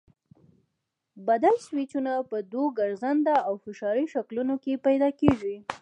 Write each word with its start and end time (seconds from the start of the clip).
بدل 1.27 1.55
سویچونه 1.65 2.11
په 2.29 2.37
دوو 2.51 2.65
ګرځنده 2.79 3.35
او 3.47 3.53
فشاري 3.63 4.05
شکلونو 4.13 4.55
کې 4.63 4.83
پیدا 4.87 5.09
کېږي. 5.19 5.55